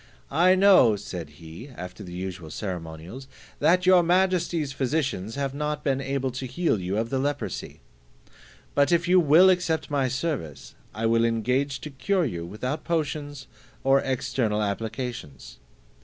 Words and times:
"I 0.31 0.55
know," 0.55 0.95
said 0.95 1.29
he, 1.37 1.69
after 1.69 2.03
the 2.03 2.11
usual 2.11 2.49
ceremonials, 2.49 3.27
"that 3.59 3.85
your 3.85 4.01
majesty's 4.01 4.71
physicians 4.73 5.35
have 5.35 5.53
not 5.53 5.83
been 5.83 6.01
able 6.01 6.31
to 6.31 6.47
heal 6.47 6.79
you 6.79 6.97
of 6.97 7.11
the 7.11 7.19
leprosy; 7.19 7.81
but 8.73 8.91
if 8.91 9.07
you 9.07 9.19
will 9.19 9.51
accept 9.51 9.91
my 9.91 10.07
service, 10.07 10.73
I 10.91 11.05
will 11.05 11.23
engage 11.23 11.81
to 11.81 11.91
cure 11.91 12.25
you 12.25 12.47
without 12.47 12.83
potions, 12.83 13.45
or 13.83 13.99
external 14.01 14.63
applications." 14.63 15.59